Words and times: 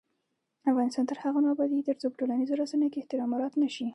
افغانستان 0.71 1.05
تر 1.09 1.17
هغو 1.23 1.39
نه 1.45 1.49
ابادیږي، 1.53 1.87
ترڅو 1.89 2.05
په 2.09 2.17
ټولنیزو 2.19 2.59
رسنیو 2.61 2.91
کې 2.93 2.99
احترام 3.01 3.29
مراعت 3.31 3.53
نشي. 3.63 3.87